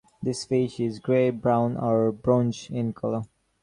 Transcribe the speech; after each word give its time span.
This 0.19 0.45
fish 0.45 0.79
is 0.79 0.97
gray, 0.97 1.29
brown, 1.29 1.77
or 1.77 2.11
bronze 2.11 2.67
in 2.71 2.91
color. 2.91 3.25